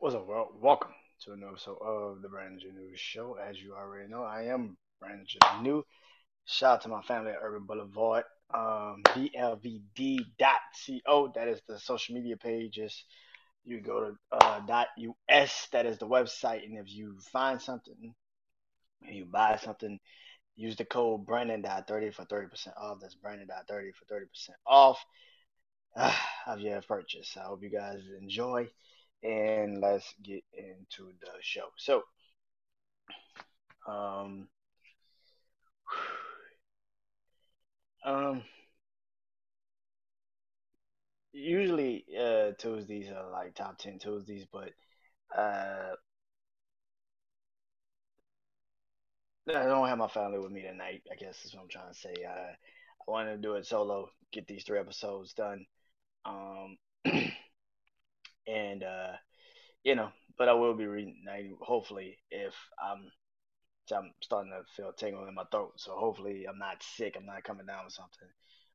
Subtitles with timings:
[0.00, 0.50] What's up, world?
[0.60, 0.92] Welcome
[1.24, 3.34] to another episode of the Brandon New Show.
[3.34, 5.40] As you already know, I am Brandon J.
[5.60, 5.82] New.
[6.44, 8.22] Shout out to my family at Urban Boulevard,
[8.54, 10.22] um, blvd.co.
[11.34, 13.02] That is the social media pages.
[13.64, 14.60] You go to uh,
[15.28, 15.66] .us.
[15.72, 16.64] That is the website.
[16.64, 18.14] And if you find something,
[19.02, 19.98] and you buy something,
[20.54, 22.98] use the code Brandon.30 for 30% off.
[23.00, 25.04] That's Brandon.30 for 30% off
[26.46, 27.36] of your purchase.
[27.36, 28.68] I hope you guys enjoy
[29.22, 31.68] and let's get into the show.
[31.76, 32.02] So,
[33.86, 34.48] um,
[38.04, 38.42] um,
[41.32, 44.70] usually uh, Tuesdays are like top ten Tuesdays, but
[45.36, 45.94] uh,
[49.48, 51.02] I don't have my family with me tonight.
[51.10, 52.14] I guess is what I'm trying to say.
[52.24, 55.64] Uh, I wanted to do it solo, get these three episodes done.
[56.24, 56.76] Um,
[58.48, 59.12] and uh,
[59.84, 63.10] you know, but I will be reuniting hopefully if I'm
[63.92, 65.74] I'm starting to feel tingle in my throat.
[65.76, 67.16] So hopefully I'm not sick.
[67.16, 68.28] I'm not coming down with something,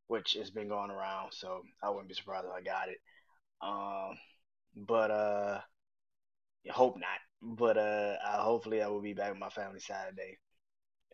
[0.08, 1.34] which has been going around.
[1.34, 3.00] So I wouldn't be surprised if I got it.
[3.62, 4.18] Um,
[4.76, 5.62] but uh,
[6.72, 7.20] hope not.
[7.42, 10.38] But uh, I, hopefully I will be back with my family Saturday.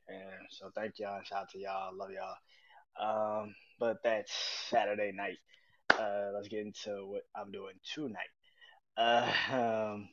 [0.08, 1.96] And so thank y'all and shout out to y'all.
[1.96, 3.42] Love y'all.
[3.42, 4.32] Um, but that's
[4.70, 5.38] Saturday night.
[5.90, 8.32] Uh, let's get into what I'm doing tonight.
[9.00, 10.10] Um,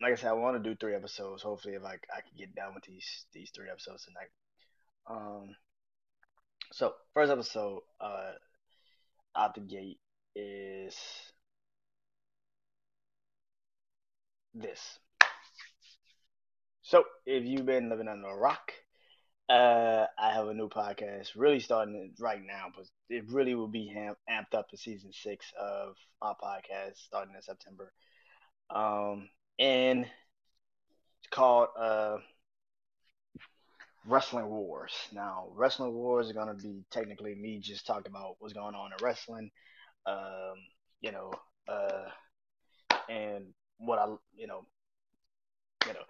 [0.00, 1.42] like I said, I want to do three episodes.
[1.42, 4.30] Hopefully, if I I can get down with these these three episodes tonight.
[5.08, 5.56] Um,
[6.72, 8.32] so first episode, uh,
[9.36, 9.98] out the gate
[10.36, 10.96] is
[14.54, 14.98] this.
[16.82, 18.72] So if you've been living under a rock,
[19.48, 23.94] uh, I have a new podcast really starting right now, but it really will be
[23.94, 27.92] amped up for season six of my podcast starting in September.
[28.70, 29.28] Um,
[29.58, 32.18] and it's called uh,
[34.06, 34.92] Wrestling Wars.
[35.12, 38.98] Now, Wrestling Wars is gonna be technically me just talking about what's going on in
[39.04, 39.50] wrestling,
[40.06, 40.54] um,
[41.00, 41.32] you know,
[41.68, 42.08] uh,
[43.08, 43.46] and
[43.78, 44.66] what I, you know,
[45.86, 46.04] you know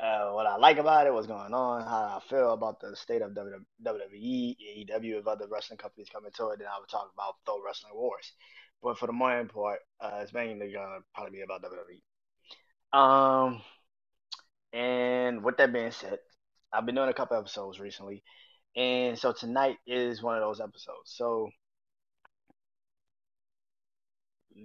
[0.00, 3.20] uh, what I like about it, what's going on, how I feel about the state
[3.22, 7.34] of WWE, AEW, if other wrestling companies come into it, then I would talk about
[7.44, 8.32] the Wrestling Wars.
[8.82, 12.98] But for the main part, uh, it's mainly gonna probably be about WWE.
[12.98, 13.62] Um,
[14.72, 16.18] and with that being said,
[16.72, 18.22] I've been doing a couple episodes recently,
[18.76, 21.12] and so tonight is one of those episodes.
[21.12, 21.50] So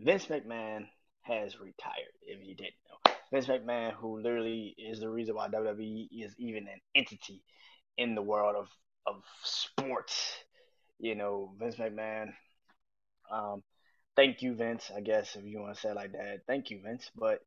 [0.03, 0.87] Vince McMahon
[1.23, 2.13] has retired.
[2.21, 6.67] If you didn't know, Vince McMahon, who literally is the reason why WWE is even
[6.67, 7.43] an entity
[7.97, 8.69] in the world of
[9.07, 10.33] of sports.
[10.99, 12.33] You know, Vince McMahon.
[13.31, 13.63] Um,
[14.15, 14.91] thank you, Vince.
[14.95, 17.09] I guess if you want to say like that, thank you, Vince.
[17.15, 17.39] But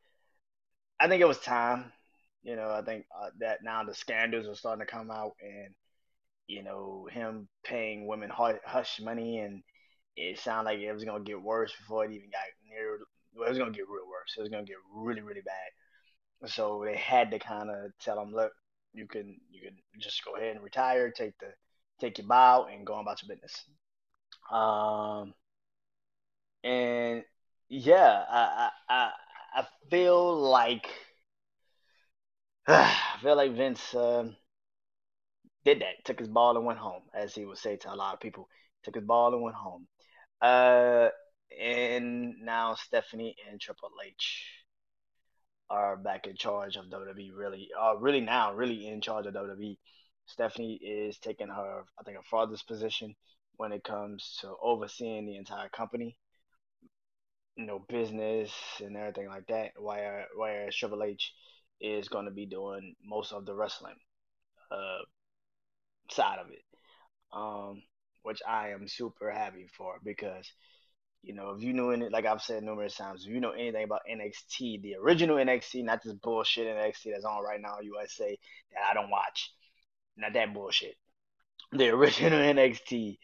[1.00, 1.92] I think it was time.
[2.42, 5.74] You know, I think uh, that now the scandals are starting to come out, and
[6.48, 9.62] you know, him paying women hush money, and
[10.16, 13.00] it sounded like it was gonna get worse before it even got near
[13.38, 14.34] well, it was gonna get real worse.
[14.36, 15.70] It was gonna get really, really bad.
[16.50, 18.52] So they had to kind of tell him, look,
[18.92, 21.52] you can you can just go ahead and retire, take the
[22.00, 23.64] take your bow, and go on about your business.
[24.50, 25.34] Um,
[26.64, 27.24] and
[27.68, 29.10] yeah, I I
[29.54, 30.88] I feel like
[32.68, 34.30] I feel like Vince uh,
[35.64, 38.14] did that, took his ball and went home, as he would say to a lot
[38.14, 38.48] of people.
[38.84, 39.86] Took his ball and went home.
[40.40, 41.08] Uh,
[41.56, 44.44] and now Stephanie and Triple H
[45.70, 47.30] are back in charge of WWE.
[47.34, 49.78] Really, uh, really now, really in charge of WWE.
[50.26, 53.14] Stephanie is taking her, I think, her father's position
[53.56, 56.16] when it comes to overseeing the entire company,
[57.56, 59.72] you know, business and everything like that.
[59.78, 61.32] Where whereas Triple H
[61.80, 63.96] is going to be doing most of the wrestling
[64.70, 64.98] uh,
[66.10, 66.62] side of it,
[67.32, 67.82] um,
[68.22, 70.50] which I am super happy for because
[71.22, 73.84] you know, if you know any, like I've said numerous times, if you know anything
[73.84, 78.38] about NXT, the original NXT, not this bullshit NXT that's on right now USA
[78.72, 79.52] that I don't watch,
[80.16, 80.94] not that bullshit.
[81.72, 83.18] The original NXT,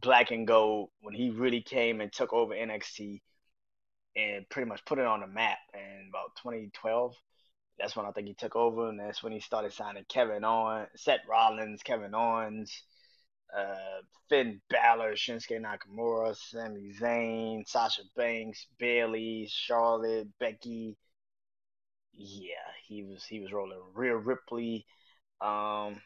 [0.00, 3.20] Black and Gold, when he really came and took over NXT
[4.16, 7.14] and pretty much put it on the map in about 2012.
[7.78, 10.88] That's when I think he took over, and that's when he started signing Kevin Owens,
[10.94, 12.82] Seth Rollins, Kevin Owens,
[13.56, 20.96] uh, Finn Balor, Shinsuke Nakamura, Sami Zayn, Sasha Banks, Bayley, Charlotte, Becky.
[22.12, 24.86] Yeah, he was he was rolling Rhea Ripley,
[25.40, 26.00] um,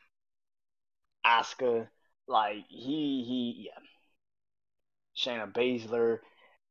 [1.25, 1.89] Asuka.
[2.27, 3.81] Like he he yeah,
[5.17, 6.21] Shayna Baszler,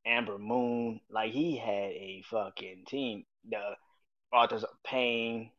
[0.06, 1.02] Ember Moon.
[1.10, 3.26] Like he had a fucking team.
[3.50, 3.76] The
[4.34, 5.52] Authors of Pain,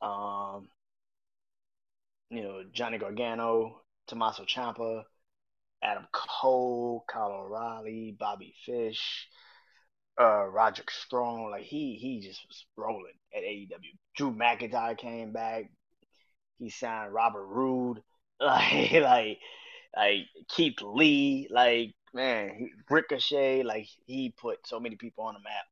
[0.00, 0.68] um,
[2.30, 5.04] you know, Johnny Gargano, Tommaso Ciampa,
[5.82, 9.28] Adam Cole, Kyle O'Reilly, Bobby Fish,
[10.20, 11.50] uh, Roderick Strong.
[11.50, 13.96] Like he he just was rolling at AEW.
[14.16, 15.70] Drew McIntyre came back.
[16.58, 18.02] He signed Robert Roode.
[18.40, 19.38] Like like
[19.96, 21.46] like Keith Lee.
[21.48, 23.62] Like man, Ricochet.
[23.62, 25.64] Like he put so many people on the map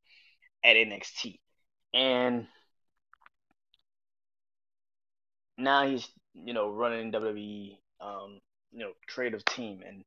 [0.65, 1.41] at NXT,
[1.93, 2.47] and
[5.59, 7.80] now he's you know running WWE.
[8.01, 8.41] Um,
[8.73, 10.05] you know, creative team, and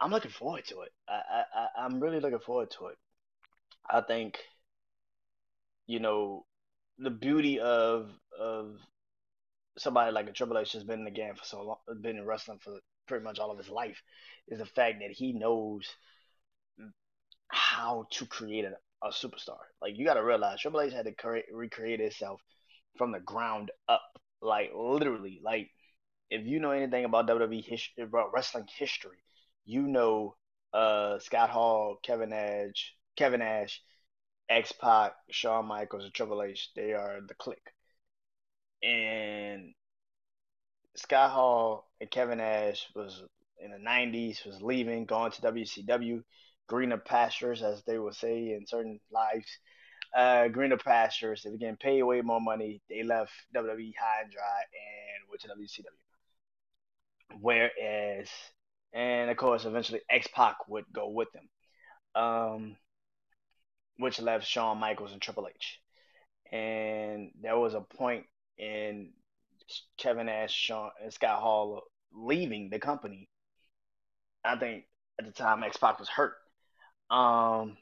[0.00, 0.92] I'm looking forward to it.
[1.08, 2.98] I, I I'm really looking forward to it.
[3.90, 4.38] I think,
[5.86, 6.44] you know,
[6.98, 8.76] the beauty of of
[9.78, 12.24] somebody like a Triple H has been in the game for so long, been in
[12.26, 14.02] wrestling for pretty much all of his life,
[14.48, 15.86] is the fact that he knows
[17.48, 19.58] how to create a, a superstar.
[19.80, 22.40] Like you got to realize, Triple H had to create, recreate itself
[22.96, 24.02] from the ground up,
[24.40, 25.40] like literally.
[25.42, 25.70] Like
[26.32, 29.18] if you know anything about WWE history, about wrestling history,
[29.64, 30.36] you know
[30.72, 33.82] uh, Scott Hall, Kevin Nash, Kevin Nash,
[34.48, 36.70] X Pac, Shawn Michaels, and Triple H.
[36.76, 37.70] They are the clique.
[38.82, 39.74] And
[40.96, 43.22] Scott Hall and Kevin Nash was
[43.58, 46.22] in the '90s, was leaving, going to WCW,
[46.66, 49.58] greener pastures, as they would say in certain lives.
[50.16, 51.42] Uh, greener pastures.
[51.42, 52.82] They were getting paid way more money.
[52.88, 56.11] They left WWE high and dry and went to WCW.
[57.40, 58.28] Whereas,
[58.92, 61.48] and of course, eventually X Pac would go with them.
[62.14, 62.76] Um,
[63.98, 65.80] which left Shawn Michaels and Triple H.
[66.50, 68.26] And there was a point
[68.58, 69.10] in
[69.96, 71.82] Kevin Nash, Shawn, and Scott Hall
[72.12, 73.28] leaving the company.
[74.44, 74.84] I think
[75.18, 76.34] at the time X Pac was hurt.
[77.10, 77.76] Um,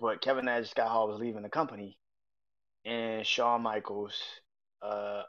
[0.00, 1.98] but Kevin Nash, Scott Hall was leaving the company,
[2.84, 4.14] and Shawn Michaels,
[4.82, 5.22] uh,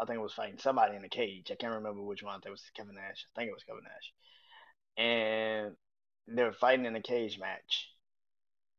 [0.00, 1.50] I think it was fighting somebody in the cage.
[1.50, 2.32] I can't remember which one.
[2.32, 3.24] I think it was Kevin Nash.
[3.34, 4.12] I think it was Kevin Nash,
[4.96, 5.76] and
[6.28, 7.88] they were fighting in a cage match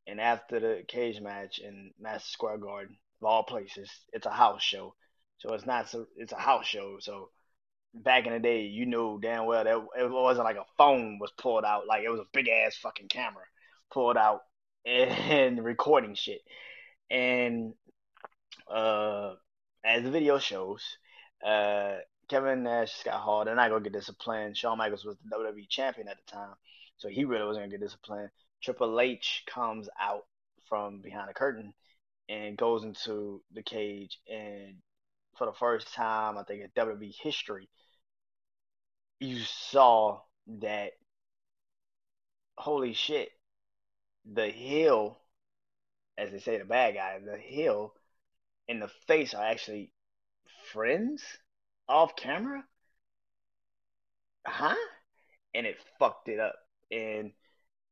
[0.08, 4.64] and after the cage match in Madison Square Garden, of all places, it's a house
[4.64, 4.96] show.
[5.38, 6.98] So it's not so it's a house show.
[7.00, 7.30] So
[7.94, 11.32] back in the day, you knew damn well that it wasn't like a phone was
[11.38, 13.44] pulled out, like it was a big ass fucking camera
[13.92, 14.42] pulled out
[14.86, 16.42] and recording shit.
[17.10, 17.74] And
[18.70, 19.34] uh
[19.83, 20.98] as the video shows,
[21.45, 21.98] uh
[22.30, 24.56] Kevin Nash, Scott Hall, they're not gonna get disciplined.
[24.56, 26.54] Shawn Michaels was the WWE champion at the time,
[26.98, 28.30] so he really wasn't gonna get disciplined.
[28.62, 30.25] Triple H comes out
[30.69, 31.74] from behind the curtain
[32.30, 34.75] and goes into the cage and
[35.38, 37.68] for the first time I think in WWE history
[39.19, 40.22] you saw
[40.62, 40.92] that
[42.57, 43.30] holy shit
[44.31, 45.19] the heel
[46.18, 47.94] as they say the bad guy the heel
[48.68, 49.92] and the face are actually
[50.72, 51.24] friends
[51.88, 52.63] off camera
[54.46, 54.75] huh
[55.54, 56.56] and it fucked it up
[56.92, 57.31] and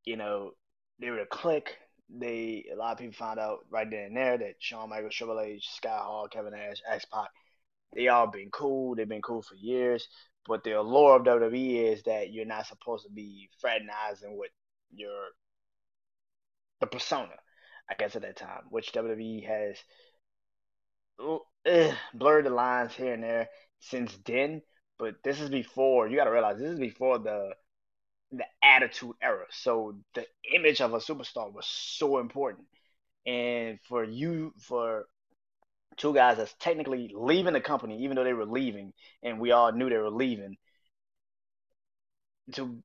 [0.04, 0.52] you know
[1.00, 1.76] they were a clique.
[2.08, 5.40] They a lot of people found out right then and there that Shawn Michaels, Triple
[5.40, 7.30] H, Scott Hall, Kevin Nash, X Pac,
[7.94, 8.94] they all been cool.
[8.94, 10.06] They've been cool for years.
[10.46, 14.50] But the allure of WWE is that you're not supposed to be fraternizing with
[14.92, 15.28] your
[16.80, 17.34] the persona,
[17.90, 19.76] I guess at that time, which WWE has
[21.66, 23.48] uh, blurred the lines here and there
[23.80, 24.62] since then.
[24.98, 27.54] But this is before you got to realize this is before the
[28.32, 29.46] the attitude era.
[29.50, 32.66] So the image of a superstar was so important.
[33.26, 35.06] And for you, for
[35.96, 39.72] two guys that's technically leaving the company, even though they were leaving, and we all
[39.72, 40.56] knew they were leaving,
[42.52, 42.82] to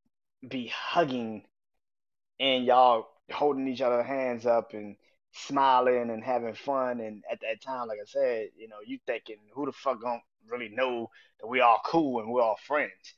[0.47, 1.43] be hugging
[2.39, 4.95] and y'all holding each other hands up and
[5.35, 6.99] smiling and having fun.
[6.99, 10.21] And at that time, like I said, you know, you thinking, who the fuck don't
[10.49, 13.13] really know that we all cool and we're all friends?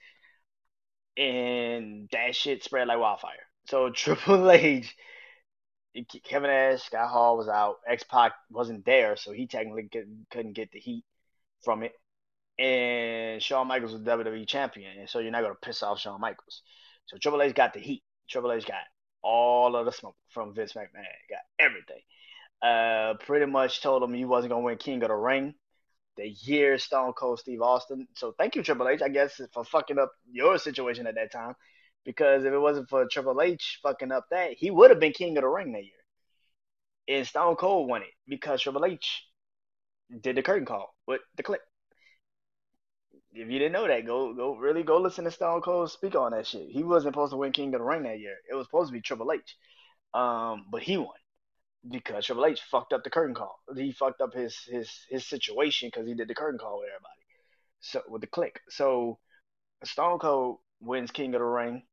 [1.18, 3.34] and that shit spread like wildfire.
[3.68, 4.96] So Triple H,
[6.24, 7.78] Kevin Nash, Scott Hall was out.
[7.88, 9.90] X Pac wasn't there, so he technically
[10.30, 11.04] couldn't get the heat
[11.64, 11.94] from it.
[12.60, 16.62] And Shawn Michaels was WWE champion, and so you're not gonna piss off Shawn Michaels.
[17.06, 18.04] So Triple H got the heat.
[18.30, 18.82] Triple H got
[19.28, 21.04] all of the smoke from Vince McMahon.
[21.30, 22.02] Got everything.
[22.62, 25.54] Uh, pretty much told him he wasn't gonna win King of the Ring
[26.18, 28.08] the year Stone Cold Steve Austin.
[28.16, 31.54] So thank you, Triple H, I guess, for fucking up your situation at that time.
[32.04, 35.38] Because if it wasn't for Triple H fucking up that, he would have been king
[35.38, 35.94] of the ring that year.
[37.08, 39.24] And Stone Cold won it because Triple H
[40.22, 41.62] did the curtain call with the clip.
[43.34, 46.32] If you didn't know that, go go really go listen to Stone Cold speak on
[46.32, 46.70] that shit.
[46.70, 48.36] He wasn't supposed to win King of the Ring that year.
[48.50, 49.56] It was supposed to be Triple H,
[50.14, 51.16] um, but he won
[51.90, 53.60] because Triple H fucked up the curtain call.
[53.76, 57.22] He fucked up his his his situation because he did the curtain call with everybody.
[57.82, 58.60] So with the clique.
[58.70, 59.20] So
[59.84, 61.84] Stone Cold wins King of the Ring,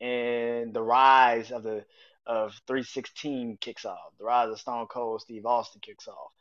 [0.00, 1.84] and the rise of the
[2.26, 3.98] of 316 kicks off.
[4.18, 6.32] The rise of Stone Cold Steve Austin kicks off.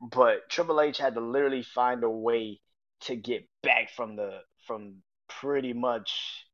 [0.00, 2.60] But Triple H had to literally find a way
[3.02, 4.96] to get back from the from
[5.28, 6.46] pretty much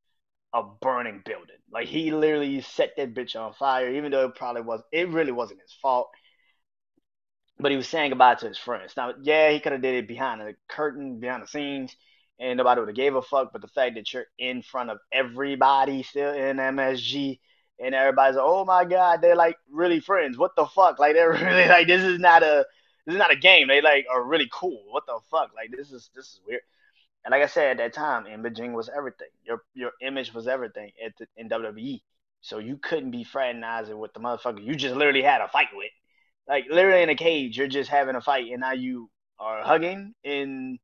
[0.55, 1.57] a burning building.
[1.73, 5.33] Like he literally set that bitch on fire, even though it probably was it really
[5.33, 6.11] wasn't his fault.
[7.59, 8.95] But he was saying goodbye to his friends.
[8.97, 11.95] Now, yeah, he could have did it behind the curtain, behind the scenes,
[12.41, 13.53] and nobody would have gave a fuck.
[13.53, 17.39] But the fact that you're in front of everybody still in MSG
[17.79, 20.39] and everybody's like, oh my god, they're like really friends.
[20.39, 20.99] What the fuck?
[20.99, 22.67] Like they're really like this is not a
[23.07, 23.69] this is not a game.
[23.69, 24.83] They like are really cool.
[24.91, 25.51] What the fuck?
[25.55, 26.63] Like this is this is weird.
[27.25, 29.29] And like I said at that time, imaging was everything.
[29.45, 32.01] Your your image was everything at the, in WWE.
[32.41, 35.91] So you couldn't be fraternizing with the motherfucker you just literally had a fight with.
[36.49, 40.15] Like literally in a cage, you're just having a fight, and now you are hugging,
[40.25, 40.79] and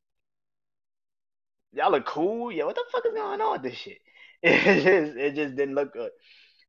[1.72, 2.52] y'all look cool.
[2.52, 3.98] Yeah, what the fuck is going on with this shit?
[4.40, 6.10] It just it just didn't look good.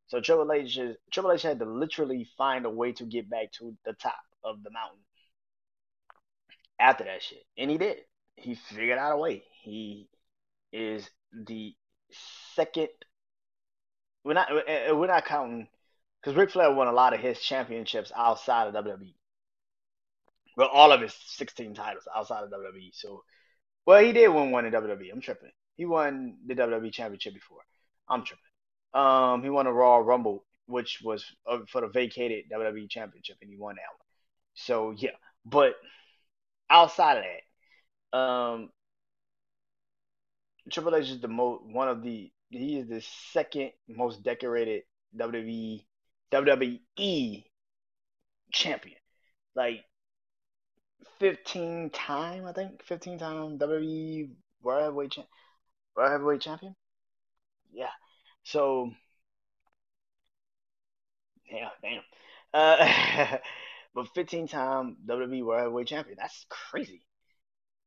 [0.08, 0.80] So Triple H
[1.12, 4.64] Triple H had to literally find a way to get back to the top of
[4.64, 5.02] the mountain
[6.80, 7.98] after that shit, and he did.
[8.36, 9.44] He figured out a way.
[9.64, 10.10] He
[10.72, 11.76] is the
[12.56, 12.90] second.
[14.24, 15.68] We're not we're not counting
[16.22, 19.14] because Ric Flair won a lot of his championships outside of WWE.
[20.58, 22.92] Well, all of his 16 titles outside of WWE.
[22.94, 23.24] So,
[23.86, 25.12] well, he did win one in WWE.
[25.14, 25.52] I'm tripping.
[25.78, 27.62] He won the WWE Championship before.
[28.10, 28.44] I'm tripping.
[28.94, 33.50] Um, he won a Royal Rumble, which was uh, for the vacated WWE Championship, and
[33.50, 34.06] he won that one.
[34.56, 35.12] So yeah,
[35.46, 35.76] but
[36.70, 37.24] outside of
[38.14, 38.70] that, um,
[40.72, 44.84] Triple H is the most one of the he is the second most decorated
[45.16, 45.86] WWE
[46.32, 47.46] WWE
[48.52, 49.00] champion.
[49.56, 49.86] Like
[51.20, 54.30] 15 time, I think 15 time WWE
[54.62, 55.18] World Heavyweight
[55.96, 56.76] World Heavyweight Champion.
[57.72, 57.92] Yeah.
[58.44, 58.92] So
[61.52, 62.02] yeah, damn.
[62.54, 63.38] Uh,
[63.94, 66.18] but 15 time WWE World Heavyweight Champion.
[66.20, 67.02] That's crazy.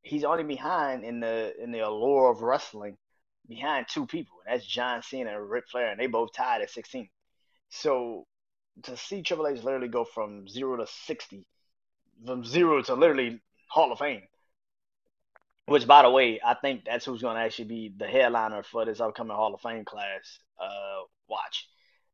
[0.02, 2.96] He's only behind in the in the allure of wrestling
[3.48, 6.70] behind two people, and that's John Cena and Ric Flair, and they both tied at
[6.70, 7.08] 16.
[7.68, 8.26] So
[8.84, 11.46] to see Triple H literally go from zero to 60,
[12.24, 14.22] from zero to literally Hall of Fame,
[15.66, 18.84] which by the way, I think that's who's going to actually be the headliner for
[18.84, 20.38] this upcoming Hall of Fame class.
[20.60, 21.68] Uh, watch,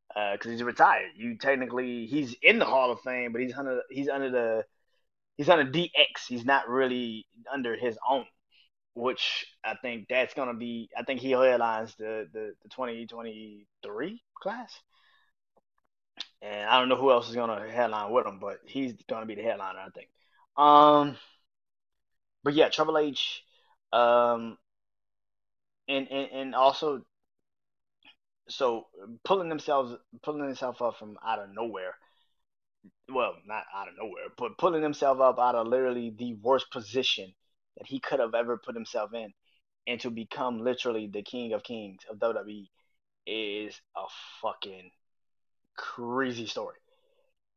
[0.08, 1.10] because uh, he's retired.
[1.16, 4.64] You technically he's in the Hall of Fame, but he's under he's under the
[5.36, 6.26] he's under DX.
[6.28, 8.24] He's not really under his own
[8.98, 10.90] which I think that's gonna be.
[10.96, 14.72] I think he headlines the the, the 2023 class,
[16.42, 19.36] and I don't know who else is gonna headline with him, but he's gonna be
[19.36, 20.08] the headliner, I think.
[20.56, 21.16] Um,
[22.42, 23.44] but yeah, Triple H,
[23.92, 24.58] um,
[25.86, 27.02] and and and also,
[28.48, 28.86] so
[29.24, 31.94] pulling themselves pulling himself up from out of nowhere.
[33.12, 37.32] Well, not out of nowhere, but pulling himself up out of literally the worst position
[37.76, 39.32] that he could have ever put himself in
[39.86, 42.68] and to become literally the king of kings of WWE
[43.26, 44.04] is a
[44.42, 44.90] fucking
[45.76, 46.76] crazy story.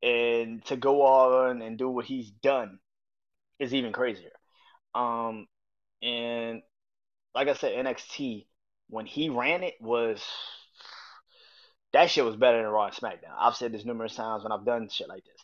[0.01, 2.79] And to go on and do what he's done
[3.59, 4.31] is even crazier.
[4.95, 5.47] Um,
[6.01, 6.61] and
[7.35, 8.45] like I said, NXT
[8.91, 10.21] when he ran it was
[11.93, 13.35] that shit was better than Raw and SmackDown.
[13.37, 15.43] I've said this numerous times when I've done shit like this.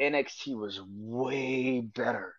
[0.00, 2.34] NXT was way better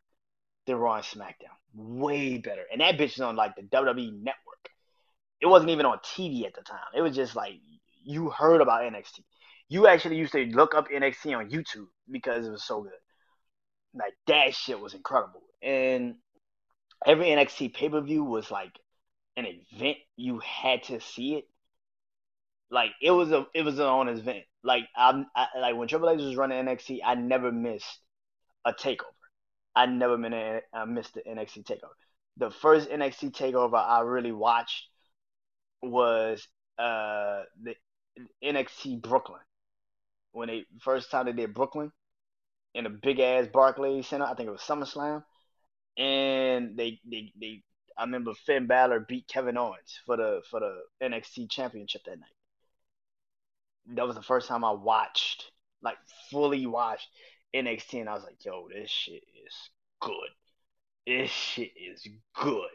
[0.66, 2.64] than Raw and SmackDown way better.
[2.72, 4.70] And that bitch is on like the WWE network.
[5.42, 6.80] It wasn't even on TV at the time.
[6.96, 7.54] It was just like
[8.04, 9.22] you heard about NXT.
[9.70, 12.92] You actually used to look up NXT on YouTube because it was so good.
[13.94, 15.42] Like that shit was incredible.
[15.62, 16.16] And
[17.06, 18.72] every NXT pay per view was like
[19.38, 19.98] an event.
[20.18, 21.48] You had to see it.
[22.72, 24.44] Like it was a it was an on event.
[24.64, 28.00] Like I'm I, like when Triple H was running NXT, I never missed
[28.66, 29.06] a takeover.
[29.76, 31.96] I never been a, I missed the NXT takeover.
[32.38, 34.88] The first NXT takeover I really watched
[35.82, 36.48] was
[36.78, 37.76] uh the
[38.44, 39.42] NXT Brooklyn
[40.32, 41.92] when they first time they did Brooklyn
[42.76, 44.26] in a big ass Barclays Center.
[44.26, 45.24] I think it was SummerSlam,
[45.98, 47.64] and they they they.
[47.98, 52.30] I remember Finn Balor beat Kevin Owens for the for the NXT Championship that night.
[53.96, 55.98] That was the first time I watched, like
[56.32, 57.08] fully watched
[57.56, 59.70] NXT, and I was like, yo, this shit is
[60.02, 60.30] good.
[61.08, 62.70] This shit is good.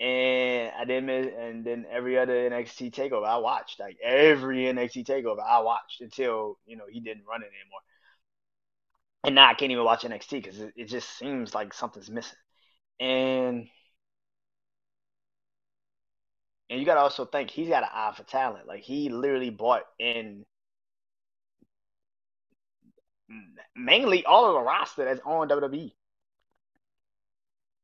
[0.00, 5.06] and I didn't miss, and then every other NXT takeover I watched, like every NXT
[5.06, 7.80] takeover I watched until you know he didn't run it anymore.
[9.24, 12.38] And now I can't even watch NXT because it, it just seems like something's missing.
[13.00, 13.68] And
[16.72, 18.66] and you gotta also think he's got an eye for talent.
[18.66, 20.46] Like he literally bought in
[23.76, 25.92] mainly all of the roster that's on WWE.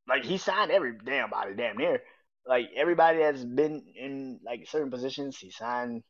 [0.08, 2.00] Like he signed every damn body, damn near.
[2.46, 6.02] Like everybody that's been in like certain positions, he signed.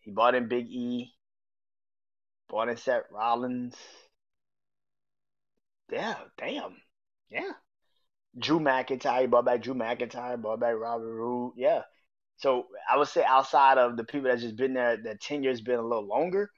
[0.00, 1.12] He bought in Big E.
[2.48, 3.76] Bought in Seth Rollins.
[5.88, 6.78] Yeah, damn.
[7.30, 7.52] Yeah.
[8.38, 11.54] Drew McIntyre, he bought back Drew McIntyre, brought back Robert Roode.
[11.56, 11.82] Yeah.
[12.36, 15.78] So I would say outside of the people that's just been there, that tenure's been
[15.78, 16.50] a little longer,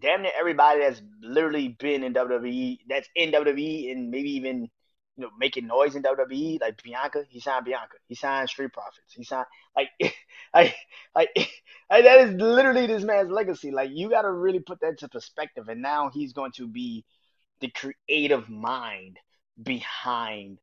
[0.00, 4.68] damn near everybody that's literally been in WWE, that's in WWE and maybe even
[5.16, 9.14] you know making noise in WWE, like Bianca, he signed Bianca, he signed Street Profits,
[9.14, 9.88] he signed like
[10.54, 10.76] like
[11.14, 11.30] like,
[11.90, 13.70] like that is literally this man's legacy.
[13.70, 17.04] Like you got to really put that into perspective, and now he's going to be
[17.60, 19.18] the creative mind
[19.62, 20.58] behind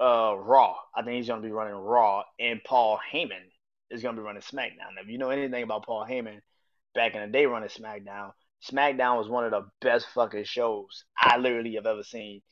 [0.00, 0.76] uh Raw.
[0.94, 3.50] I think he's going to be running Raw, and Paul Heyman
[3.90, 4.94] is going to be running SmackDown.
[4.94, 6.40] Now, if you know anything about Paul Heyman,
[6.94, 8.32] back in the day running SmackDown,
[8.70, 12.42] SmackDown was one of the best fucking shows I literally have ever seen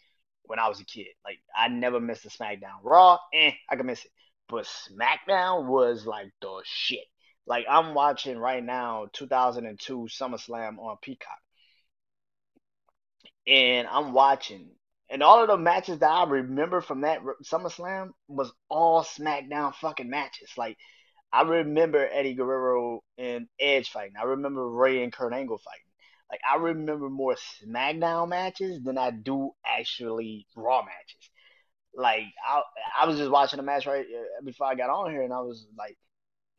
[0.44, 1.06] when I was a kid.
[1.24, 2.80] Like I never missed a SmackDown.
[2.82, 4.10] Raw, eh, I can miss it.
[4.48, 7.04] But SmackDown was like the shit.
[7.46, 11.38] Like I'm watching right now 2002 SummerSlam on Peacock.
[13.46, 14.70] And I'm watching
[15.14, 20.10] and all of the matches that I remember from that SummerSlam was all SmackDown fucking
[20.10, 20.50] matches.
[20.56, 20.76] Like
[21.32, 24.14] I remember Eddie Guerrero and Edge fighting.
[24.20, 25.86] I remember Rey and Kurt Angle fighting.
[26.28, 31.30] Like I remember more SmackDown matches than I do actually Raw matches.
[31.94, 32.62] Like I,
[33.00, 35.42] I was just watching a match right uh, before I got on here, and I
[35.42, 35.96] was like,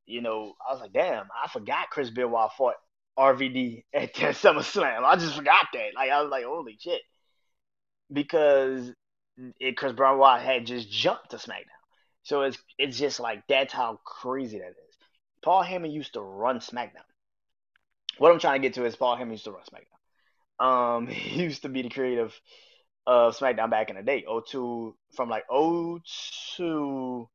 [0.05, 2.75] you know, I was like, damn, I forgot Chris Benoit fought
[3.19, 5.03] RVD at that SummerSlam.
[5.03, 5.89] I just forgot that.
[5.93, 7.01] Like I was like, holy shit,
[8.11, 8.91] because
[9.59, 11.65] it, Chris Benoit had just jumped to SmackDown.
[12.24, 14.98] So it's it's just like that's how crazy that is.
[15.44, 17.05] Paul Heyman used to run SmackDown
[18.18, 20.65] what I'm trying to get to is Paul Heyman used to run SmackDown.
[20.65, 22.39] Um, he used to be the creative
[23.05, 24.25] of SmackDown back in the day.
[24.50, 27.27] 02 from like 02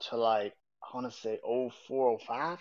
[0.00, 2.58] to like I want to say 0405.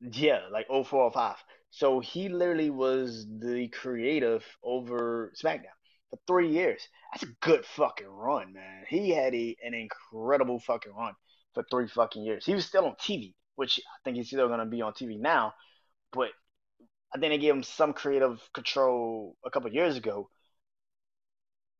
[0.00, 1.36] Yeah, like 0405.
[1.70, 5.76] So he literally was the creative over SmackDown
[6.10, 6.86] for three years.
[7.12, 8.84] That's a good fucking run, man.
[8.88, 11.14] He had a, an incredible fucking run
[11.54, 12.44] for three fucking years.
[12.44, 15.20] He was still on TV which I think he's still going to be on TV
[15.20, 15.52] now.
[16.12, 16.30] But
[17.14, 20.30] I think they gave him some creative control a couple years ago.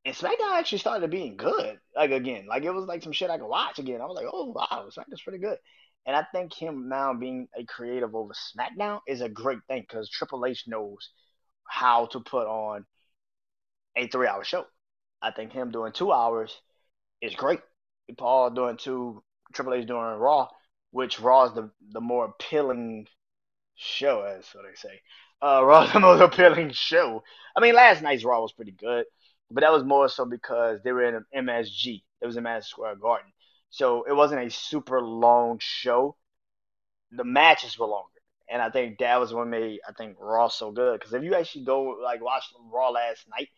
[0.04, 1.80] And SmackDown actually started being good.
[1.96, 4.02] Like again, like it was like some shit I could watch again.
[4.02, 5.56] I was like, oh wow, SmackDown's pretty good.
[6.06, 10.08] And I think him now being a creative over SmackDown is a great thing because
[10.08, 11.10] Triple H knows
[11.68, 12.84] how to put on
[13.96, 14.66] a three-hour show.
[15.22, 16.56] I think him doing two hours
[17.20, 17.60] is great.
[18.16, 20.48] Paul doing two, Triple H doing Raw
[20.90, 23.06] which Raw is the the more appealing
[23.76, 25.00] show, as so they say.
[25.42, 27.22] Uh, Raw's the most appealing show.
[27.56, 29.06] I mean, last night's Raw was pretty good,
[29.50, 32.02] but that was more so because they were in MSG.
[32.20, 33.32] It was in Madison Square Garden,
[33.70, 36.16] so it wasn't a super long show.
[37.12, 40.70] The matches were longer, and I think that was what made I think Raw so
[40.72, 40.98] good.
[40.98, 43.48] Because if you actually go like watch Raw last night,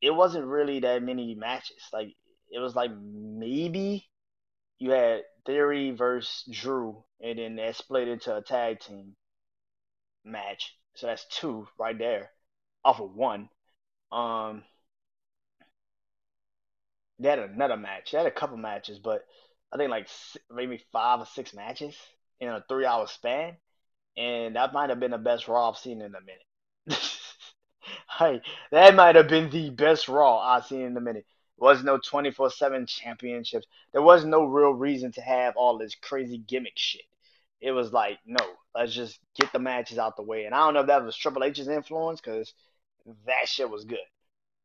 [0.00, 1.82] it wasn't really that many matches.
[1.92, 2.14] Like
[2.50, 4.08] it was like maybe
[4.78, 9.16] you had Theory versus Drew, and then that split into a tag team
[10.24, 10.76] match.
[10.94, 12.30] So that's two right there,
[12.84, 13.48] off of one.
[14.10, 14.62] Um,
[17.18, 18.12] they had another match.
[18.12, 19.24] They had a couple matches, but
[19.72, 20.08] I think like
[20.54, 21.96] maybe five or six matches
[22.40, 23.56] in a three-hour span,
[24.16, 27.00] and that might have been the best Raw I've seen in a minute.
[28.18, 31.26] hey, that might have been the best Raw I've seen in a minute
[31.58, 33.66] There was no 24 7 championships.
[33.92, 37.02] There was no real reason to have all this crazy gimmick shit.
[37.60, 40.44] It was like, no, let's just get the matches out the way.
[40.44, 42.54] And I don't know if that was Triple H's influence because
[43.26, 43.98] that shit was good.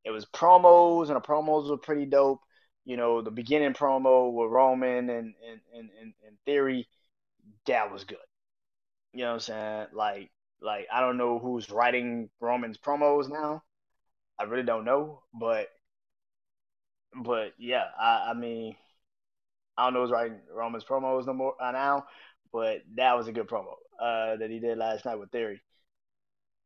[0.05, 2.41] It was promos, and the promos were pretty dope.
[2.85, 6.87] You know, the beginning promo with Roman and, and, and, and, and Theory,
[7.67, 8.17] that was good.
[9.13, 9.87] You know what I'm saying?
[9.93, 13.63] Like, like I don't know who's writing Roman's promos now.
[14.39, 15.69] I really don't know, but
[17.15, 18.75] but yeah, I, I mean,
[19.77, 22.05] I don't know who's writing Roman's promos no more uh, now,
[22.51, 25.61] but that was a good promo uh, that he did last night with Theory.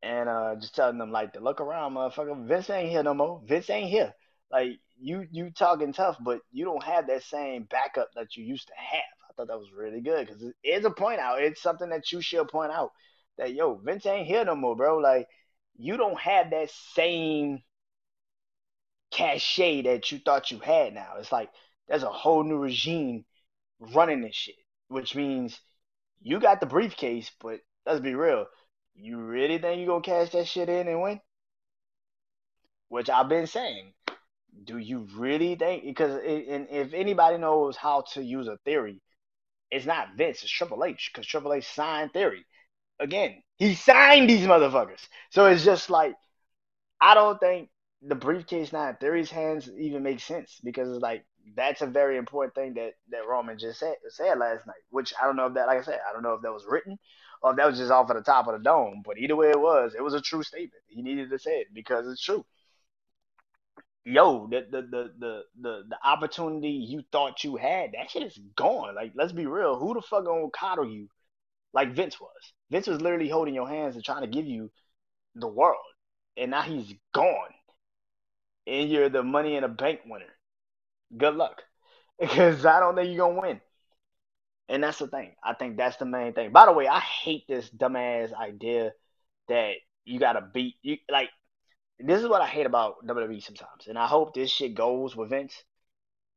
[0.02, 2.46] And uh, just telling them like to look around, motherfucker.
[2.46, 3.42] Vince ain't here no more.
[3.44, 4.14] Vince ain't here.
[4.50, 8.68] Like you you talking tough, but you don't have that same backup that you used
[8.68, 9.02] to have.
[9.28, 11.42] I thought that was really good because it's a point out.
[11.42, 12.92] It's something that you should point out
[13.38, 14.98] that yo Vince ain't here no more, bro.
[14.98, 15.26] Like
[15.76, 17.62] you don't have that same
[19.10, 21.14] cachet that you thought you had now.
[21.18, 21.50] It's like
[21.88, 23.24] there's a whole new regime
[23.80, 24.56] running this shit,
[24.88, 25.58] which means
[26.20, 28.46] you got the briefcase, but let's be real.
[29.00, 31.20] You really think you gonna cash that shit in and win?
[32.88, 33.92] Which I've been saying.
[34.64, 35.84] Do you really think?
[35.84, 39.00] Because it, and if anybody knows how to use a theory,
[39.70, 41.10] it's not Vince, it's Triple H.
[41.12, 42.44] Because Triple H signed theory.
[42.98, 45.06] Again, he signed these motherfuckers.
[45.30, 46.14] So it's just like
[47.00, 47.68] I don't think
[48.02, 51.24] the briefcase now in Theory's hands even makes sense because it's like
[51.56, 54.82] that's a very important thing that that Roman just said said last night.
[54.90, 56.66] Which I don't know if that, like I said, I don't know if that was
[56.68, 56.98] written
[57.44, 59.02] if that was just off of the top of the dome.
[59.04, 60.82] But either way it was, it was a true statement.
[60.88, 62.44] He needed to say it because it's true.
[64.04, 68.38] Yo, the the the the the, the opportunity you thought you had, that shit is
[68.56, 68.94] gone.
[68.94, 69.78] Like, let's be real.
[69.78, 71.08] Who the fuck gonna coddle you
[71.74, 72.52] like Vince was?
[72.70, 74.70] Vince was literally holding your hands and trying to give you
[75.34, 75.76] the world,
[76.38, 77.52] and now he's gone,
[78.66, 80.24] and you're the money in a bank winner.
[81.14, 81.62] Good luck,
[82.18, 83.60] because I don't think you're gonna win.
[84.68, 85.32] And that's the thing.
[85.42, 86.52] I think that's the main thing.
[86.52, 88.92] By the way, I hate this dumbass idea
[89.48, 91.30] that you gotta beat you like
[91.98, 93.88] this is what I hate about WWE sometimes.
[93.88, 95.64] And I hope this shit goes with Vince.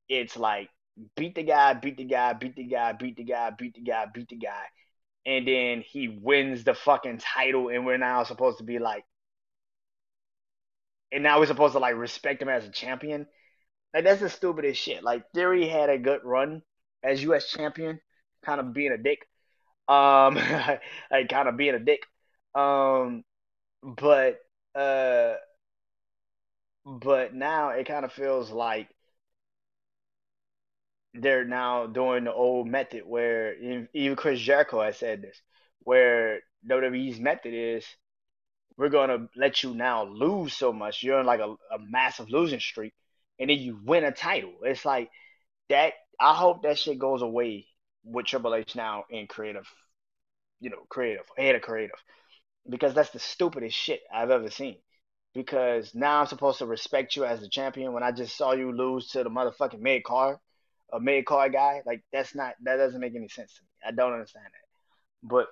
[0.10, 0.70] It's like
[1.16, 4.06] beat the guy, beat the guy, beat the guy, beat the guy, beat the guy,
[4.14, 4.64] beat the guy.
[5.26, 9.04] And then he wins the fucking title and we're now supposed to be like
[11.12, 13.28] and now we're supposed to like respect him as a champion.
[13.94, 15.04] Like that's the stupidest shit.
[15.04, 16.64] Like Theory had a good run
[17.04, 18.00] as US champion
[18.46, 19.28] kind of being a dick.
[19.88, 20.36] Um,
[21.12, 22.02] like kind of being a dick.
[22.56, 23.24] Um,
[23.84, 24.40] but
[24.76, 25.34] uh,
[26.86, 28.90] but now it kind of feels like
[31.14, 33.56] they're now doing the old method where
[33.94, 35.42] even Chris Jericho has said this,
[35.80, 37.86] where WWE's method is
[38.78, 41.04] we're gonna let you now lose so much.
[41.04, 42.94] You're in like a, a massive losing streak,
[43.40, 44.54] and then you win a title.
[44.64, 45.10] It's like
[45.70, 45.94] that.
[46.20, 47.68] I hope that shit goes away
[48.04, 49.68] with Triple H now in creative,
[50.60, 52.00] you know, creative, head of creative,
[52.70, 54.78] because that's the stupidest shit I've ever seen.
[55.34, 58.72] Because now I'm supposed to respect you as a champion when I just saw you
[58.74, 60.38] lose to the motherfucking mid card,
[60.92, 61.82] a mid card guy.
[61.86, 63.70] Like that's not that doesn't make any sense to me.
[63.88, 65.30] I don't understand that.
[65.30, 65.48] But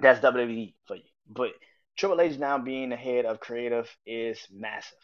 [0.00, 1.02] that's WWE for you.
[1.28, 1.50] But
[1.96, 4.98] Triple H now being the head of creative is massive.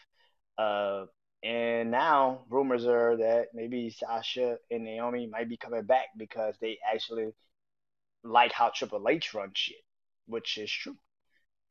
[0.57, 1.05] Uh,
[1.43, 6.79] and now rumors are that maybe Sasha and Naomi might be coming back because they
[6.93, 7.33] actually
[8.23, 9.77] like how Triple H runs shit,
[10.27, 10.97] which is true.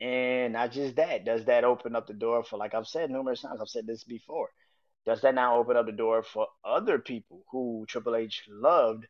[0.02, 3.42] And not just that, does that open up the door for, like I've said numerous
[3.42, 4.50] times, I've said this before,
[5.06, 9.08] does that now open up the door for other people who Triple H loved,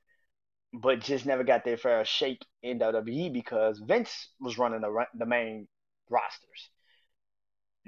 [0.73, 5.25] but just never got their fair shake in WWE because Vince was running the, the
[5.25, 5.67] main
[6.09, 6.69] rosters?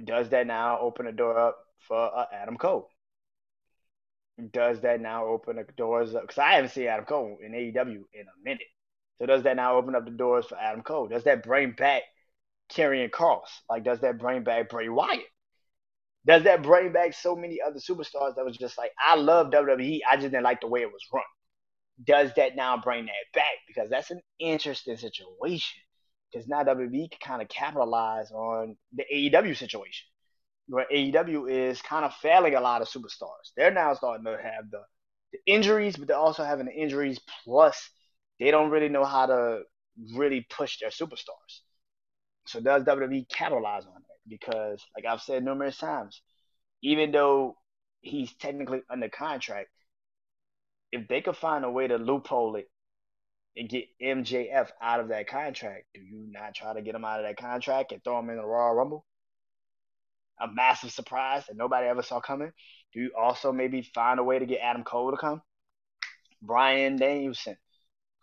[0.04, 2.89] Does that now open the door up for uh, Adam Cole.
[4.52, 6.13] Does that now open the doors?
[6.13, 8.67] Because I haven't seen Adam Cole in AEW in a minute.
[9.19, 11.08] So does that now open up the doors for Adam Cole?
[11.08, 12.04] Does that bring back
[12.72, 13.48] Karrion Kross?
[13.69, 15.22] Like, does that bring back Bray Wyatt?
[16.26, 20.00] Does that bring back so many other superstars that was just like, I love WWE,
[20.10, 21.24] I just didn't like the way it was run?
[22.04, 23.58] Does that now bring that back?
[23.67, 25.82] Because that's an interesting situation.
[26.32, 30.06] Because now WWE can kind of capitalize on the AEW situation
[30.67, 33.52] where AEW is kind of failing a lot of superstars.
[33.56, 34.82] They're now starting to have the,
[35.32, 37.89] the injuries, but they're also having the injuries plus
[38.39, 39.62] they don't really know how to
[40.15, 41.62] really push their superstars.
[42.47, 44.19] So does WWE capitalize on that?
[44.28, 46.21] Because like I've said numerous times,
[46.82, 47.56] even though
[48.02, 49.69] he's technically under contract,
[50.91, 52.69] if they could find a way to loophole it
[53.56, 57.19] and get MJF out of that contract, do you not try to get him out
[57.19, 59.06] of that contract and throw him in the Royal Rumble?
[60.41, 62.52] A massive surprise that nobody ever saw coming?
[62.93, 65.41] Do you also maybe find a way to get Adam Cole to come?
[66.41, 67.58] Bryan Danielson,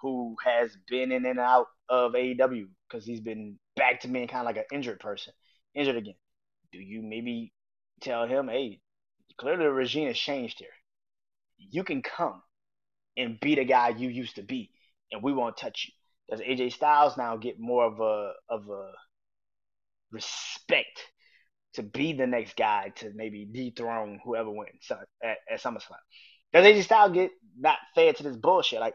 [0.01, 4.41] who has been in and out of AEW because he's been back to being kind
[4.41, 5.33] of like an injured person,
[5.75, 6.15] injured again.
[6.73, 7.53] Do you maybe
[8.01, 8.81] tell him, hey,
[9.39, 10.69] clearly the regime has changed here.
[11.59, 12.43] You can come
[13.17, 14.71] and be the guy you used to be,
[15.13, 15.95] and we won't touch you.
[16.31, 18.93] Does AJ Styles now get more of a of a
[20.13, 21.01] respect
[21.75, 25.97] to be the next guy to maybe dethrone whoever wins uh, at, at SummerSlam.
[26.53, 28.81] Does AJ Styles get not fed to this bullshit?
[28.81, 28.95] Like,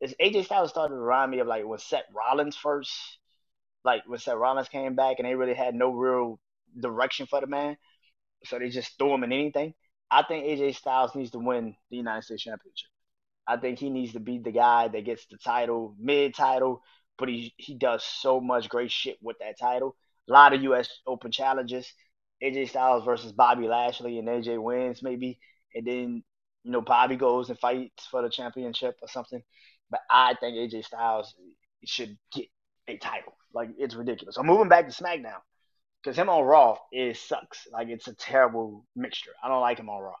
[0.00, 2.92] is AJ Styles started to remind me of like when Seth Rollins first,
[3.84, 6.38] like when Seth Rollins came back and they really had no real
[6.78, 7.76] direction for the man,
[8.44, 9.74] so they just threw him in anything.
[10.10, 12.90] I think AJ Styles needs to win the United States Championship.
[13.46, 16.82] I think he needs to be the guy that gets the title, mid title,
[17.18, 19.96] but he he does so much great shit with that title.
[20.28, 20.88] A lot of U.S.
[21.06, 21.92] Open challenges.
[22.42, 25.38] AJ Styles versus Bobby Lashley, and AJ wins maybe,
[25.74, 26.22] and then
[26.64, 29.42] you know Bobby goes and fights for the championship or something.
[29.90, 31.34] But I think AJ Styles
[31.84, 32.46] should get
[32.88, 33.34] a title.
[33.54, 34.36] Like it's ridiculous.
[34.36, 35.40] I'm moving back to SmackDown
[36.02, 37.66] because him on Raw is sucks.
[37.72, 39.32] Like it's a terrible mixture.
[39.42, 40.14] I don't like him on Raw.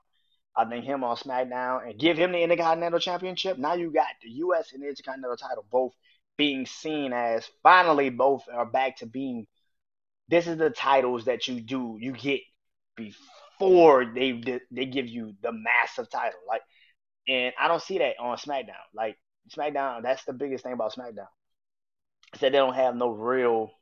[0.54, 3.58] I think him on SmackDown and give him the Intercontinental Championship.
[3.58, 4.72] Now you got the U.S.
[4.72, 5.92] and the Intercontinental title both
[6.36, 9.46] being seen as finally both are back to being.
[10.32, 12.40] This is the titles that you do you get
[12.96, 16.40] before they they give you the massive title.
[16.48, 16.62] Like,
[17.28, 18.80] and I don't see that on SmackDown.
[18.94, 19.18] Like
[19.54, 21.28] SmackDown, that's the biggest thing about SmackDown.
[22.32, 23.72] Is that they don't have no real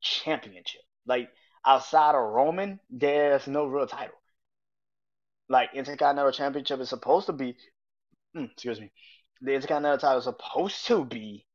[0.00, 0.82] championship.
[1.06, 1.28] Like
[1.66, 4.14] outside of Roman, there's no real title.
[5.48, 7.56] Like Intercontinental Championship is supposed to be,
[8.36, 8.92] mm, excuse me,
[9.40, 11.46] the Intercontinental title is supposed to be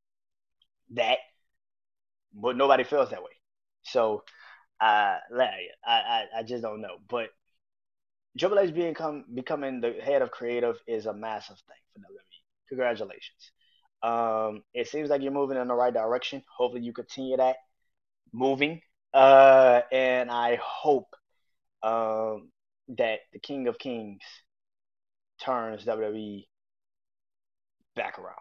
[0.92, 1.20] that,
[2.34, 3.33] but nobody feels that way.
[3.84, 4.24] So,
[4.82, 6.98] uh, I, I, I just don't know.
[7.08, 7.30] But
[8.38, 12.42] Triple H being come, becoming the head of creative is a massive thing for WWE.
[12.70, 13.52] Congratulations.
[14.02, 16.44] Um, it seems like you're moving in the right direction.
[16.58, 17.58] Hopefully, you continue that
[18.34, 18.82] moving.
[19.14, 21.16] Uh, and I hope
[21.84, 22.50] um,
[22.98, 24.22] that the King of Kings
[25.40, 26.48] turns WWE
[27.96, 28.36] back around.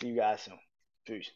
[0.00, 0.58] See you guys soon.
[1.06, 1.30] Peace.